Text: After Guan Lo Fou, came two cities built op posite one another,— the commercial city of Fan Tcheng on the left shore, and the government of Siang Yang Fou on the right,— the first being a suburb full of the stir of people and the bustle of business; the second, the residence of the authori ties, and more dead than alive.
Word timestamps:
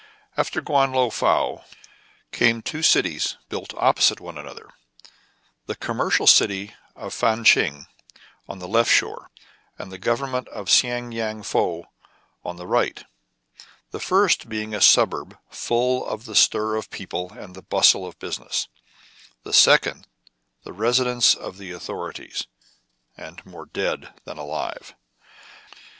After 0.35 0.63
Guan 0.63 0.95
Lo 0.95 1.11
Fou, 1.11 1.61
came 2.31 2.63
two 2.63 2.81
cities 2.81 3.37
built 3.49 3.71
op 3.77 3.97
posite 3.99 4.19
one 4.19 4.35
another,— 4.35 4.71
the 5.67 5.75
commercial 5.75 6.25
city 6.25 6.73
of 6.95 7.13
Fan 7.13 7.43
Tcheng 7.43 7.85
on 8.49 8.57
the 8.57 8.67
left 8.67 8.89
shore, 8.89 9.29
and 9.77 9.91
the 9.91 9.99
government 9.99 10.47
of 10.47 10.71
Siang 10.71 11.11
Yang 11.11 11.43
Fou 11.43 11.83
on 12.43 12.55
the 12.55 12.65
right,— 12.65 13.03
the 13.91 13.99
first 13.99 14.49
being 14.49 14.73
a 14.73 14.81
suburb 14.81 15.37
full 15.51 16.03
of 16.07 16.25
the 16.25 16.33
stir 16.33 16.75
of 16.77 16.89
people 16.89 17.31
and 17.37 17.53
the 17.53 17.61
bustle 17.61 18.03
of 18.07 18.17
business; 18.17 18.67
the 19.43 19.53
second, 19.53 20.07
the 20.63 20.73
residence 20.73 21.35
of 21.35 21.59
the 21.59 21.69
authori 21.73 22.15
ties, 22.15 22.47
and 23.15 23.45
more 23.45 23.67
dead 23.67 24.11
than 24.25 24.39
alive. 24.39 24.95